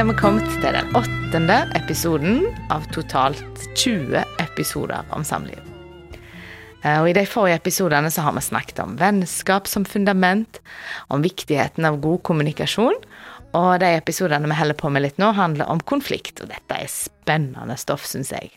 er 0.00 0.06
vi 0.08 0.14
kommet 0.16 0.46
til 0.62 0.72
den 0.72 0.94
åttende 0.96 1.56
episoden 1.76 2.46
av 2.72 2.86
totalt 2.94 3.64
20 3.76 4.22
episoder 4.40 5.04
om 5.12 5.24
samliv. 5.28 5.58
Eh, 6.80 7.02
og 7.02 7.10
I 7.10 7.16
de 7.18 7.26
forrige 7.28 7.58
episodene 7.58 8.08
så 8.08 8.24
har 8.24 8.32
vi 8.32 8.40
snakket 8.46 8.78
om 8.80 8.94
vennskap 8.96 9.66
som 9.68 9.84
fundament, 9.84 10.62
om 11.12 11.20
viktigheten 11.20 11.84
av 11.84 11.98
god 12.00 12.22
kommunikasjon, 12.24 12.96
og 13.60 13.68
de 13.82 13.90
episodene 13.98 14.48
vi 14.48 14.56
holder 14.56 14.78
på 14.80 14.88
med 14.94 15.04
litt 15.04 15.20
nå, 15.20 15.34
handler 15.36 15.68
om 15.68 15.82
konflikt, 15.84 16.40
og 16.40 16.48
dette 16.48 16.78
er 16.78 16.88
spennende 16.88 17.76
stoff, 17.76 18.06
syns 18.08 18.32
jeg. 18.32 18.54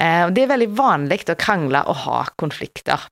Og 0.00 0.32
det 0.32 0.46
er 0.46 0.54
veldig 0.54 0.70
vanlig 0.78 1.18
å 1.28 1.36
krangle 1.36 1.82
og 1.84 2.00
ha 2.06 2.22
konflikter. 2.40 3.04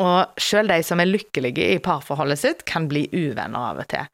Og 0.00 0.40
sjøl 0.40 0.72
de 0.72 0.80
som 0.80 1.02
er 1.02 1.12
lykkelige 1.12 1.74
i 1.74 1.82
parforholdet 1.84 2.40
sitt, 2.40 2.64
kan 2.64 2.88
bli 2.88 3.04
uvenner 3.12 3.74
av 3.74 3.84
og 3.84 3.92
til. 3.92 4.08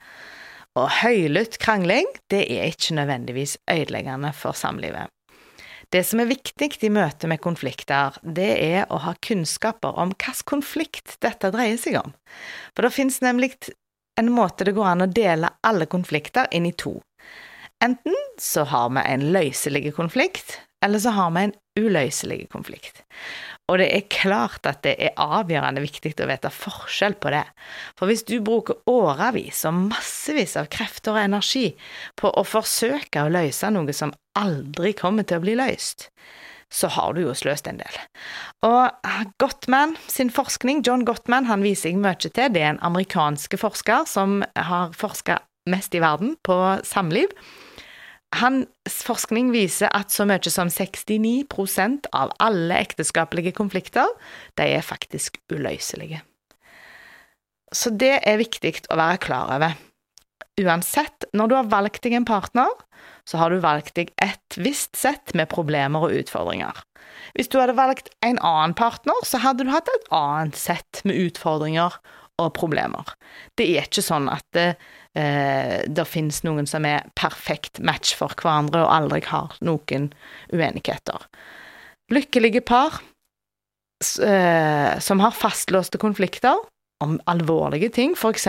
Og 0.76 0.90
høylytt 1.00 1.56
krangling, 1.62 2.06
det 2.30 2.44
er 2.52 2.68
ikke 2.68 2.98
nødvendigvis 2.98 3.56
ødeleggende 3.70 4.32
for 4.36 4.52
samlivet. 4.52 5.08
Det 5.88 6.02
som 6.04 6.20
er 6.20 6.28
viktig 6.28 6.68
i 6.84 6.90
møte 6.92 7.30
med 7.30 7.40
konflikter, 7.40 8.18
det 8.22 8.50
er 8.60 8.90
å 8.92 9.00
ha 9.06 9.14
kunnskaper 9.24 9.96
om 9.96 10.12
hvilken 10.12 10.44
konflikt 10.44 11.16
dette 11.24 11.48
dreier 11.54 11.80
seg 11.80 11.96
om. 12.02 12.12
For 12.76 12.84
det 12.84 12.92
finnes 12.92 13.22
nemlig 13.24 13.54
en 14.20 14.28
måte 14.34 14.66
det 14.68 14.76
går 14.76 14.90
an 14.92 15.06
å 15.06 15.08
dele 15.08 15.54
alle 15.64 15.88
konflikter 15.88 16.50
inn 16.52 16.68
i 16.68 16.74
to. 16.76 16.98
Enten 17.84 18.16
så 18.42 18.66
har 18.68 18.90
vi 18.90 19.04
en 19.06 19.28
løselig 19.32 19.94
konflikt, 19.96 20.58
eller 20.84 21.02
så 21.02 21.10
har 21.16 21.30
vi 21.34 21.44
en 21.46 21.54
uløselig 21.78 22.48
konflikt. 22.52 23.02
Og 23.68 23.78
det 23.80 23.88
er 23.92 24.08
klart 24.10 24.66
at 24.68 24.80
det 24.86 24.94
er 24.96 25.18
avgjørende 25.20 25.82
viktig 25.84 26.14
å 26.22 26.28
vite 26.30 26.50
forskjell 26.54 27.18
på 27.20 27.32
det. 27.34 27.44
For 27.98 28.08
hvis 28.08 28.24
du 28.28 28.38
bruker 28.44 28.80
årevis 28.88 29.64
og 29.68 29.88
massevis 29.90 30.56
av 30.60 30.70
krefter 30.72 31.16
og 31.16 31.24
energi 31.26 31.66
på 32.18 32.30
å 32.32 32.46
forsøke 32.46 33.24
å 33.26 33.32
løse 33.32 33.70
noe 33.74 33.94
som 33.96 34.14
aldri 34.38 34.94
kommer 34.96 35.28
til 35.28 35.40
å 35.40 35.44
bli 35.44 35.58
løst, 35.58 36.08
så 36.72 36.88
har 36.92 37.14
du 37.16 37.22
jo 37.22 37.34
sløst 37.36 37.68
en 37.68 37.80
del. 37.80 38.00
Og 38.66 39.08
Gottman 39.40 39.96
sin 40.08 40.32
forskning, 40.32 40.82
John 40.84 41.04
Gottman, 41.08 41.48
han 41.48 41.64
viser 41.64 41.92
jeg 41.92 42.00
mye 42.00 42.18
til. 42.20 42.52
Det 42.52 42.60
er 42.60 42.74
en 42.74 42.82
amerikanske 42.84 43.60
forsker 43.60 44.04
som 44.08 44.42
har 44.56 44.92
forska 44.96 45.40
mest 45.68 45.96
i 45.96 46.02
verden 46.04 46.36
på 46.44 46.56
samliv. 46.84 47.32
Hans 48.36 48.98
forskning 49.06 49.48
viser 49.54 49.88
at 49.96 50.12
så 50.12 50.26
mye 50.28 50.52
som 50.52 50.68
69% 50.68 52.10
av 52.12 52.34
alle 52.44 52.76
ekteskapelige 52.84 53.54
konflikter, 53.56 54.10
de 54.60 54.66
er 54.76 54.84
faktisk 54.84 55.40
uløselige. 55.52 56.20
Så 57.72 57.92
det 57.92 58.18
er 58.28 58.40
viktig 58.40 58.74
å 58.92 58.98
være 59.00 59.20
klar 59.24 59.54
over. 59.56 59.76
Uansett, 60.58 61.28
når 61.36 61.48
du 61.48 61.54
har 61.56 61.72
valgt 61.72 62.02
deg 62.04 62.16
en 62.18 62.28
partner, 62.28 62.70
så 63.28 63.40
har 63.40 63.52
du 63.52 63.62
valgt 63.62 63.94
deg 63.98 64.10
et 64.24 64.58
visst 64.58 64.96
sett 64.98 65.34
med 65.38 65.50
problemer 65.52 66.08
og 66.08 66.14
utfordringer. 66.20 66.80
Hvis 67.36 67.50
du 67.52 67.58
hadde 67.60 67.76
valgt 67.78 68.10
en 68.24 68.40
annen 68.44 68.74
partner, 68.76 69.16
så 69.24 69.40
hadde 69.42 69.64
du 69.64 69.72
hatt 69.72 69.88
et 69.92 70.08
annet 70.14 70.56
sett 70.58 71.04
med 71.08 71.18
utfordringer 71.28 71.96
og 72.38 72.54
problemer. 72.56 73.14
Det 73.58 73.66
er 73.74 73.88
ikke 73.88 74.04
sånn 74.04 74.28
at 74.30 74.46
det, 74.56 74.68
eh, 75.18 75.82
det 75.86 76.06
finnes 76.08 76.42
noen 76.46 76.68
som 76.70 76.86
er 76.88 77.08
perfekt 77.18 77.82
match 77.84 78.14
for 78.18 78.34
hverandre 78.38 78.84
og 78.84 78.94
aldri 78.94 79.22
har 79.28 79.58
noen 79.60 80.10
uenigheter. 80.52 81.28
Lykkelige 82.14 82.62
par 82.64 83.00
eh, 84.22 84.98
som 85.02 85.20
har 85.20 85.36
fastlåste 85.36 86.00
konflikter 86.00 86.56
om 87.04 87.18
alvorlige 87.30 87.92
ting, 87.94 88.14
f.eks. 88.18 88.48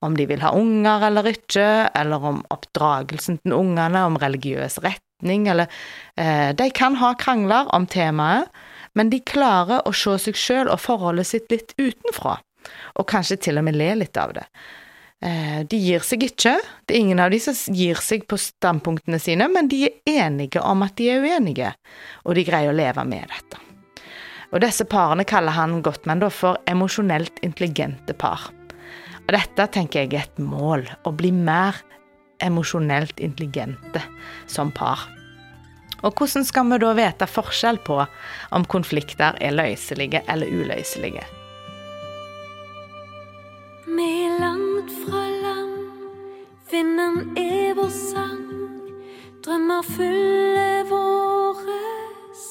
om 0.00 0.16
de 0.16 0.26
vil 0.30 0.42
ha 0.44 0.52
unger 0.54 1.08
eller 1.08 1.26
ikke, 1.32 1.90
eller 1.98 2.26
om 2.30 2.42
oppdragelsen 2.54 3.40
til 3.42 3.56
ungene, 3.56 4.04
om 4.06 4.18
religiøs 4.20 4.78
retning, 4.84 5.48
eller 5.50 5.66
eh, 6.16 6.54
De 6.54 6.68
kan 6.70 6.98
ha 7.02 7.14
krangler 7.18 7.70
om 7.74 7.86
temaet, 7.90 8.52
men 8.94 9.10
de 9.10 9.20
klarer 9.22 9.82
å 9.86 9.94
se 9.94 10.16
seg 10.22 10.38
sjøl 10.38 10.70
og 10.70 10.80
forholdet 10.82 11.28
sitt 11.30 11.50
litt 11.52 11.74
utenfra, 11.78 12.38
og 12.98 13.08
kanskje 13.08 13.38
til 13.48 13.60
og 13.60 13.66
med 13.68 13.78
le 13.78 13.92
litt 14.02 14.20
av 14.20 14.34
det. 14.36 14.46
Eh, 15.20 15.64
de 15.66 15.78
gir 15.82 16.04
seg 16.06 16.22
ikke, 16.28 16.54
det 16.86 16.94
er 16.94 17.00
ingen 17.02 17.22
av 17.22 17.32
de 17.34 17.40
som 17.42 17.74
gir 17.74 17.98
seg 18.02 18.28
på 18.30 18.38
standpunktene 18.38 19.18
sine, 19.18 19.48
men 19.50 19.70
de 19.70 19.88
er 19.88 20.20
enige 20.26 20.62
om 20.62 20.84
at 20.86 20.94
de 21.00 21.08
er 21.10 21.24
uenige, 21.24 21.72
og 22.22 22.38
de 22.38 22.46
greier 22.46 22.70
å 22.70 22.76
leve 22.76 23.02
med 23.08 23.26
dette. 23.26 23.64
Og 24.52 24.62
disse 24.64 24.86
parene 24.88 25.26
kaller 25.28 25.56
han 25.58 25.80
Gottmann 25.84 26.22
da 26.22 26.30
for 26.32 26.60
emosjonelt 26.70 27.42
intelligente 27.44 28.14
par. 28.16 28.48
Og 29.26 29.34
dette 29.34 29.66
tenker 29.74 30.06
jeg 30.06 30.14
er 30.14 30.24
et 30.24 30.40
mål, 30.40 30.86
å 31.04 31.12
bli 31.12 31.34
mer 31.34 31.76
emosjonelt 32.40 33.18
intelligente 33.20 34.00
som 34.46 34.70
par. 34.72 35.02
Og 36.06 36.14
hvordan 36.14 36.46
skal 36.46 36.70
vi 36.70 36.78
da 36.78 36.94
vite 36.94 37.26
forskjell 37.26 37.82
på 37.84 37.98
om 38.54 38.64
konflikter 38.70 39.36
er 39.42 39.56
løselige 39.58 40.22
eller 40.30 40.46
uløselige? 40.46 41.26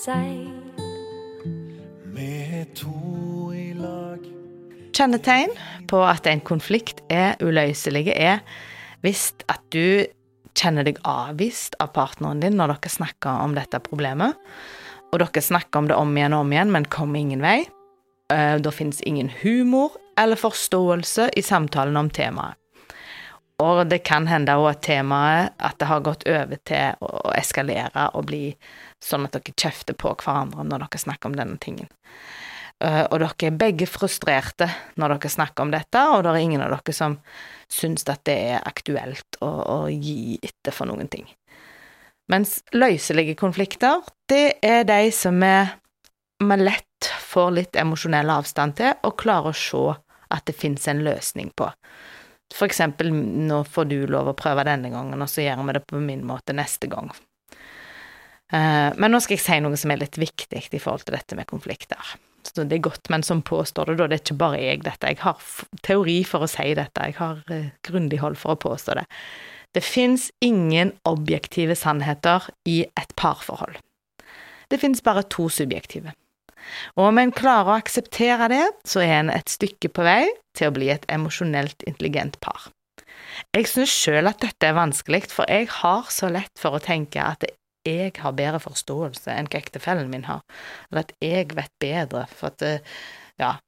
Seil. 0.07 0.47
Er 2.17 2.65
to 2.77 3.51
i 3.53 3.73
lag. 3.77 4.23
Kjennetegn 4.95 5.51
på 5.91 5.99
at 6.07 6.27
en 6.29 6.41
konflikt 6.47 7.01
er 7.13 7.35
uløselig, 7.43 8.07
er 8.15 8.39
hvis 9.03 9.29
at 9.51 9.61
du 9.75 10.07
kjenner 10.57 10.87
deg 10.87 11.01
avvist 11.05 11.75
av 11.83 11.91
partneren 11.97 12.41
din 12.41 12.57
når 12.57 12.73
dere 12.77 12.93
snakker 12.95 13.43
om 13.43 13.53
dette 13.57 13.81
problemet, 13.83 14.37
og 15.11 15.21
dere 15.21 15.43
snakker 15.43 15.83
om 15.83 15.91
det 15.91 15.99
om 15.99 16.15
igjen 16.17 16.35
og 16.35 16.45
om 16.45 16.55
igjen, 16.55 16.73
men 16.73 16.87
kommer 16.91 17.21
ingen 17.21 17.43
vei. 17.43 17.59
Eh, 18.33 18.57
Da 18.63 18.71
finnes 18.71 19.03
ingen 19.03 19.29
humor 19.43 19.99
eller 20.17 20.39
forståelse 20.39 21.29
i 21.37 21.43
samtalen 21.45 21.99
om 21.99 22.09
temaet. 22.09 22.57
Og 23.63 23.87
det 23.89 24.03
kan 24.05 24.27
hende 24.29 24.53
òg 24.53 24.67
at 24.69 24.83
temaet 24.85 25.55
at 25.57 25.79
det 25.81 25.87
har 25.89 26.03
gått 26.05 26.27
over 26.29 26.59
til 26.67 26.99
å 27.01 27.31
eskalere 27.33 28.09
og 28.13 28.27
bli 28.29 28.51
sånn 29.01 29.25
at 29.25 29.33
dere 29.33 29.55
kjefter 29.57 29.97
på 29.97 30.11
hverandre 30.13 30.65
når 30.67 30.85
dere 30.85 31.01
snakker 31.01 31.31
om 31.31 31.37
denne 31.39 31.57
tingen. 31.61 31.89
Eh, 32.83 33.03
Og 33.09 33.17
dere 33.23 33.49
er 33.49 33.57
begge 33.57 33.87
frustrerte 33.89 34.69
når 35.01 35.15
dere 35.15 35.33
snakker 35.33 35.65
om 35.65 35.73
dette, 35.73 36.03
og 36.13 36.23
det 36.23 36.35
er 36.35 36.43
ingen 36.43 36.61
av 36.61 36.75
dere 36.75 36.93
som 36.93 37.17
syns 37.67 38.05
at 38.05 38.21
det 38.29 38.37
er 38.53 38.61
aktuelt 38.61 39.39
å, 39.41 39.49
å 39.49 39.79
gi 39.89 40.37
etter 40.37 40.75
for 40.75 40.89
noen 40.89 41.09
ting. 41.09 41.25
Mens 42.29 42.59
løselige 42.75 43.37
konflikter, 43.39 44.03
det 44.29 44.59
er 44.61 44.83
de 44.85 45.11
som 45.15 45.39
vi, 45.41 45.55
lett 46.61 47.09
får 47.23 47.51
litt 47.55 47.79
emosjonell 47.79 48.29
avstand 48.29 48.77
til, 48.77 48.93
og 49.01 49.17
klarer 49.17 49.55
å 49.55 49.57
se 49.57 49.83
at 50.35 50.45
det 50.45 50.57
fins 50.59 50.85
en 50.91 51.01
løsning 51.07 51.49
på. 51.55 51.71
For 52.55 52.67
eksempel, 52.69 53.09
nå 53.11 53.63
får 53.67 53.89
du 53.91 53.97
lov 54.07 54.29
å 54.31 54.37
prøve 54.37 54.63
denne 54.67 54.91
gangen, 54.93 55.21
og 55.21 55.29
så 55.29 55.43
gjør 55.43 55.65
vi 55.67 55.75
det 55.75 55.83
på 55.89 55.99
min 56.01 56.23
måte 56.27 56.55
neste 56.55 56.87
gang. 56.91 57.11
Eh, 58.53 58.93
Men 58.95 59.11
nå 59.11 59.19
skal 59.23 59.35
jeg 59.35 59.43
si 59.43 59.59
noe 59.63 59.77
som 59.79 59.91
er 59.91 59.99
litt 60.03 60.17
viktig 60.17 60.63
i 60.71 60.79
forhold 60.79 61.03
til 61.05 61.17
dette 61.17 61.35
med 61.35 61.49
konflikter. 61.49 62.15
Så 62.47 62.63
det 62.63 62.77
er 62.77 62.85
godt, 62.87 63.09
men 63.11 63.23
som 63.23 63.41
påstår 63.43 63.91
det, 63.91 63.97
da. 63.99 64.07
Det 64.07 64.15
er 64.15 64.23
ikke 64.23 64.39
bare 64.39 64.61
jeg 64.61 64.83
dette. 64.85 65.09
Jeg 65.11 65.19
har 65.19 65.41
teori 65.83 66.21
for 66.23 66.45
å 66.45 66.47
si 66.47 66.69
dette. 66.77 67.09
Jeg 67.09 67.17
har 67.19 67.43
eh, 67.51 67.73
grundig 67.83 68.21
hold 68.23 68.39
for 68.39 68.55
å 68.55 68.61
påstå 68.63 68.95
det. 69.01 69.05
Det 69.75 69.83
fins 69.83 70.29
ingen 70.41 70.93
objektive 71.05 71.75
sannheter 71.75 72.47
i 72.65 72.85
et 72.95 73.11
parforhold. 73.19 73.75
Det 74.71 74.79
fins 74.79 75.03
bare 75.03 75.25
to 75.27 75.49
subjektive. 75.51 76.13
Og 76.95 77.09
om 77.09 77.21
en 77.21 77.33
klarer 77.35 77.71
å 77.71 77.77
akseptere 77.81 78.49
det, 78.51 78.63
så 78.87 79.03
er 79.05 79.19
en 79.19 79.31
et 79.33 79.51
stykke 79.51 79.91
på 79.93 80.05
vei 80.07 80.23
til 80.57 80.69
å 80.69 80.75
bli 80.75 80.89
et 80.93 81.05
emosjonelt 81.11 81.85
intelligent 81.87 82.39
par. 82.43 82.69
Jeg 83.53 83.69
synes 83.69 83.93
sjøl 83.93 84.29
at 84.29 84.41
dette 84.41 84.69
er 84.69 84.77
vanskelig, 84.77 85.27
for 85.33 85.49
jeg 85.49 85.69
har 85.79 86.09
så 86.13 86.29
lett 86.33 86.53
for 86.59 86.77
å 86.77 86.83
tenke 86.83 87.21
at 87.21 87.45
jeg 87.87 88.13
har 88.19 88.35
bedre 88.35 88.59
forståelse 88.59 89.31
enn 89.31 89.47
hva 89.47 89.61
ektefellen 89.61 90.09
min 90.11 90.25
har, 90.27 90.41
eller 90.89 91.05
at 91.05 91.13
jeg 91.23 91.53
vet 91.55 91.73
bedre, 91.83 92.27
for 92.33 92.51
at 92.53 92.65
eh, 92.67 92.97
Ja. 93.37 93.59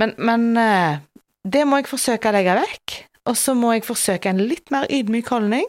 Men, 0.00 0.14
men 0.16 0.56
eh, 0.56 1.02
det 1.44 1.66
må 1.68 1.76
jeg 1.76 1.90
forsøke 1.90 2.30
å 2.30 2.34
legge 2.34 2.56
vekk, 2.56 2.94
og 3.28 3.36
så 3.36 3.52
må 3.56 3.74
jeg 3.74 3.84
forsøke 3.84 4.30
en 4.32 4.40
litt 4.40 4.72
mer 4.72 4.88
ydmyk 4.88 5.28
holdning, 5.28 5.68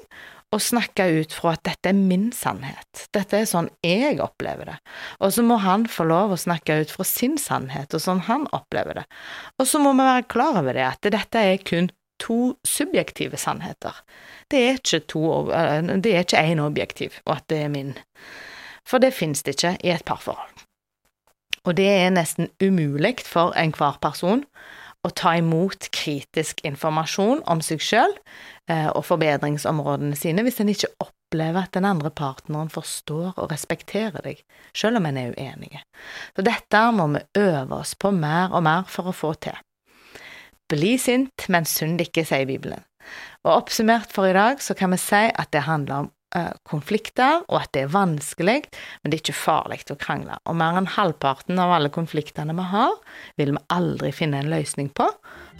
og 0.53 0.61
snakke 0.61 1.07
ut 1.19 1.33
fra 1.35 1.55
at 1.55 1.63
dette 1.67 1.89
er 1.89 1.97
min 1.97 2.29
sannhet, 2.35 3.07
dette 3.15 3.41
er 3.41 3.49
sånn 3.49 3.67
jeg 3.83 4.19
opplever 4.23 4.69
det, 4.69 4.77
og 5.19 5.33
så 5.35 5.43
må 5.43 5.57
han 5.63 5.87
få 5.89 6.05
lov 6.07 6.35
å 6.35 6.39
snakke 6.39 6.79
ut 6.83 6.93
fra 6.93 7.05
sin 7.07 7.39
sannhet, 7.41 7.93
og 7.93 8.03
sånn 8.03 8.23
han 8.29 8.47
opplever 8.55 9.01
det, 9.01 9.05
og 9.59 9.69
så 9.69 9.81
må 9.83 9.95
vi 9.97 10.05
være 10.05 10.27
klar 10.31 10.61
over 10.61 10.77
det, 10.77 10.85
at 10.87 11.11
dette 11.15 11.45
er 11.53 11.63
kun 11.65 11.89
to 12.21 12.55
subjektive 12.63 13.37
sannheter. 13.37 13.97
Det 14.47 14.61
er 14.61 14.77
ikke 14.79 15.01
to, 15.11 15.51
eh, 15.51 15.81
det 15.99 16.13
er 16.13 16.23
ikke 16.23 16.43
én 16.43 16.61
objektiv, 16.63 17.19
og 17.25 17.37
at 17.37 17.47
det 17.51 17.63
er 17.65 17.73
min. 17.73 17.95
For 18.87 18.99
det 19.03 19.13
finnes 19.13 19.43
det 19.43 19.57
ikke 19.57 19.77
i 19.83 19.91
et 19.91 20.05
parforhold. 20.05 20.65
Og 21.65 21.75
det 21.75 21.89
er 21.89 22.13
nesten 22.13 22.51
umulig 22.61 23.19
for 23.25 23.55
enhver 23.57 23.97
person 24.01 24.45
å 25.05 25.11
ta 25.13 25.35
imot 25.39 25.89
kritisk 25.93 26.63
informasjon 26.65 27.43
om 27.51 27.61
seg 27.63 27.83
sjøl 27.83 28.13
eh, 28.71 28.89
og 28.89 29.05
forbedringsområdene 29.07 30.17
sine 30.17 30.45
hvis 30.45 30.61
en 30.63 30.71
ikke 30.73 30.91
opplever 31.03 31.65
at 31.65 31.75
den 31.77 31.87
andre 31.87 32.11
partneren 32.13 32.71
forstår 32.73 33.35
og 33.35 33.51
respekterer 33.53 34.25
deg, 34.25 34.41
sjøl 34.77 34.99
om 34.99 35.09
en 35.09 35.21
er 35.21 35.35
uenige. 35.37 35.83
Så 36.35 36.45
dette 36.47 36.83
må 36.95 37.07
vi 37.13 37.23
øve 37.43 37.81
oss 37.81 37.93
på 37.99 38.13
mer 38.15 38.55
og 38.55 38.65
mer 38.65 38.89
for 38.89 39.11
å 39.11 39.15
få 39.15 39.35
til. 39.45 39.57
Bli 40.71 40.95
sint, 40.97 41.45
men 41.53 41.67
synd 41.69 42.01
ikke, 42.01 42.25
sier 42.25 42.47
Bibelen. 42.49 42.81
Og 43.45 43.51
oppsummert 43.59 44.09
for 44.13 44.25
i 44.25 44.33
dag 44.33 44.61
så 44.65 44.73
kan 44.77 44.89
vi 44.95 44.97
si 44.97 45.27
at 45.29 45.51
det 45.53 45.67
handler 45.67 46.05
om 46.05 46.11
konflikter, 46.67 47.43
og 47.47 47.61
at 47.61 47.71
det 47.75 47.85
er 47.85 47.93
vanskelig, 47.93 48.57
men 49.01 49.11
det 49.11 49.19
er 49.19 49.23
ikke 49.23 49.37
farlig 49.37 49.81
å 49.93 49.97
krangle. 49.99 50.37
Og 50.49 50.57
mer 50.59 50.79
enn 50.79 50.89
halvparten 50.95 51.59
av 51.61 51.73
alle 51.77 51.91
konfliktene 51.93 52.55
vi 52.57 52.67
har, 52.71 52.95
vil 53.39 53.55
vi 53.55 53.65
aldri 53.75 54.11
finne 54.15 54.43
en 54.43 54.51
løsning 54.51 54.91
på, 54.95 55.07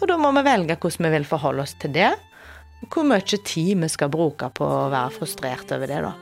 og 0.02 0.08
da 0.12 0.20
må 0.20 0.34
vi 0.36 0.46
velge 0.48 0.78
hvordan 0.82 1.08
vi 1.08 1.14
vil 1.18 1.30
forholde 1.30 1.66
oss 1.66 1.76
til 1.82 1.96
det, 1.96 2.14
hvor 2.92 3.08
mye 3.08 3.40
tid 3.48 3.80
vi 3.82 3.90
skal 3.90 4.12
bruke 4.14 4.52
på 4.54 4.68
å 4.68 4.88
være 4.94 5.16
frustrert 5.16 5.72
over 5.74 5.90
det, 5.90 6.04
da. 6.06 6.14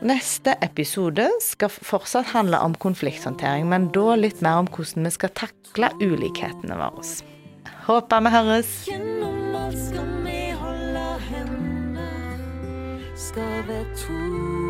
Neste 0.00 0.54
episode 0.64 1.26
skal 1.44 1.68
fortsatt 1.68 2.32
handle 2.32 2.60
om 2.64 2.72
konflikthåndtering, 2.80 3.68
men 3.68 3.90
da 3.92 4.16
litt 4.16 4.40
mer 4.44 4.62
om 4.62 4.70
hvordan 4.72 5.04
vi 5.04 5.12
skal 5.12 5.34
takle 5.36 5.92
ulikhetene 6.00 6.80
våre. 6.80 7.04
Håper 7.84 8.24
vi 8.24 8.36
høres. 8.38 8.76
stave 13.30 13.86
to 13.94 14.69